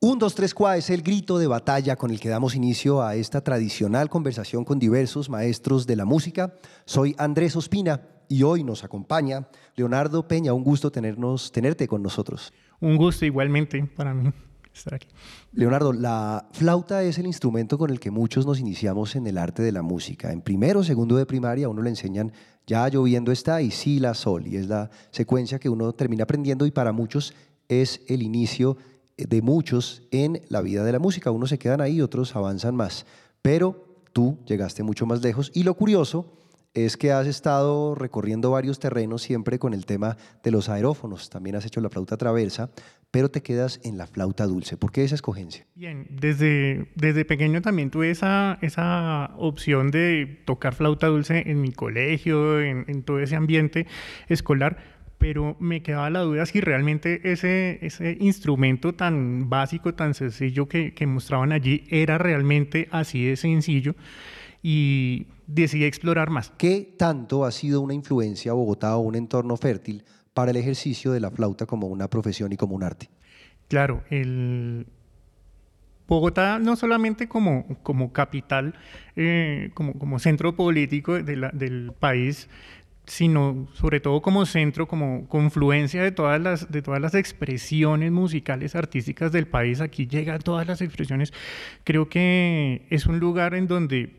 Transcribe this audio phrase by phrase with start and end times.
[0.00, 3.16] Un, dos, tres, cuá es el grito de batalla con el que damos inicio a
[3.16, 6.54] esta tradicional conversación con diversos maestros de la música.
[6.84, 10.52] Soy Andrés Ospina y hoy nos acompaña Leonardo Peña.
[10.52, 12.52] Un gusto tenernos, tenerte con nosotros.
[12.78, 14.30] Un gusto igualmente para mí
[14.72, 15.08] estar aquí.
[15.50, 19.64] Leonardo, la flauta es el instrumento con el que muchos nos iniciamos en el arte
[19.64, 20.30] de la música.
[20.30, 22.32] En primero segundo de primaria a uno le enseñan
[22.68, 24.46] ya lloviendo está y si la, sol.
[24.46, 27.34] Y es la secuencia que uno termina aprendiendo y para muchos
[27.66, 28.76] es el inicio
[29.18, 31.30] de muchos en la vida de la música.
[31.30, 33.04] Unos se quedan ahí, otros avanzan más.
[33.42, 36.38] Pero tú llegaste mucho más lejos y lo curioso
[36.74, 41.30] es que has estado recorriendo varios terrenos siempre con el tema de los aerófonos.
[41.30, 42.70] También has hecho la flauta traversa,
[43.10, 44.76] pero te quedas en la flauta dulce.
[44.76, 45.66] ¿Por qué esa escogencia?
[45.74, 51.72] Bien, desde, desde pequeño también tuve esa, esa opción de tocar flauta dulce en mi
[51.72, 53.86] colegio, en, en todo ese ambiente
[54.28, 60.68] escolar pero me quedaba la duda si realmente ese, ese instrumento tan básico, tan sencillo
[60.68, 63.94] que, que mostraban allí era realmente así de sencillo
[64.62, 66.52] y decidí explorar más.
[66.56, 71.20] ¿Qué tanto ha sido una influencia Bogotá o un entorno fértil para el ejercicio de
[71.20, 73.10] la flauta como una profesión y como un arte?
[73.68, 74.86] Claro, el,
[76.08, 78.74] Bogotá no solamente como, como capital,
[79.14, 82.48] eh, como, como centro político de la, del país,
[83.08, 88.74] sino sobre todo como centro, como confluencia de todas las, de todas las expresiones musicales,
[88.74, 89.80] artísticas del país.
[89.80, 91.32] Aquí llegan todas las expresiones.
[91.84, 94.14] Creo que es un lugar en donde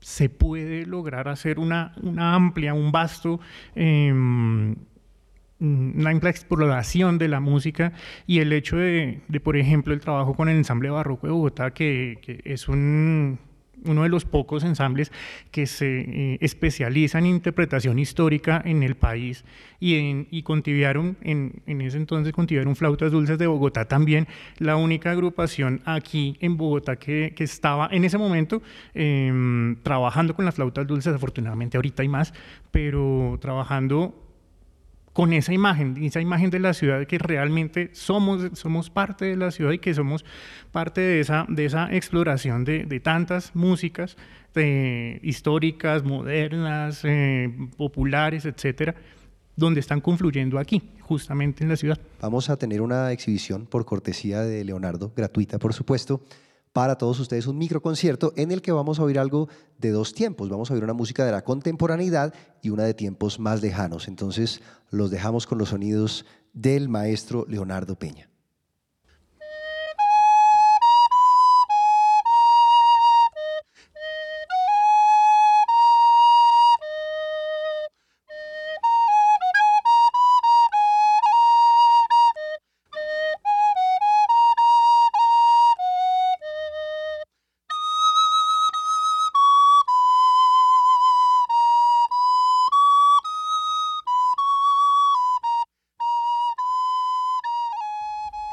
[0.00, 3.40] se puede lograr hacer una, una amplia, un vasto...
[3.74, 4.12] Eh,
[5.60, 7.92] una amplia exploración de la música
[8.28, 11.72] y el hecho de, de, por ejemplo, el trabajo con el ensamble barroco de Bogotá,
[11.72, 13.40] que, que es un,
[13.84, 15.12] uno de los pocos ensambles
[15.50, 19.44] que se eh, especializan en interpretación histórica en el país
[19.80, 20.44] y, en, y
[21.22, 24.26] en, en, ese entonces contiviaron Flautas Dulces de Bogotá también,
[24.58, 28.62] la única agrupación aquí en Bogotá que, que estaba en ese momento
[28.94, 32.34] em, trabajando con las flautas dulces, afortunadamente ahorita hay más,
[32.70, 34.27] pero trabajando
[35.18, 39.50] con esa imagen, esa imagen de la ciudad que realmente somos, somos parte de la
[39.50, 40.24] ciudad y que somos
[40.70, 44.16] parte de esa, de esa exploración de, tantas músicas
[44.54, 48.94] de, históricas, modernas, eh, populares, etcétera,
[49.56, 51.98] donde están confluyendo aquí, justamente en la ciudad.
[52.20, 56.20] Vamos a tener una exhibición por cortesía de Leonardo, gratuita por supuesto,
[56.78, 60.48] para todos ustedes un microconcierto en el que vamos a oír algo de dos tiempos.
[60.48, 64.06] Vamos a oír una música de la contemporaneidad y una de tiempos más lejanos.
[64.06, 68.30] Entonces los dejamos con los sonidos del maestro Leonardo Peña.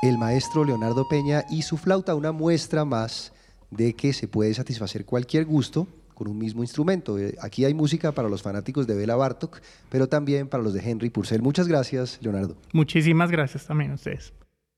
[0.01, 3.33] El maestro Leonardo Peña y su flauta, una muestra más
[3.71, 7.19] de que se puede satisfacer cualquier gusto con un mismo instrumento.
[7.19, 10.89] Eh, aquí hay música para los fanáticos de Bela Bartok, pero también para los de
[10.89, 11.41] Henry Purcell.
[11.41, 12.55] Muchas gracias, Leonardo.
[12.73, 14.33] Muchísimas gracias también a ustedes.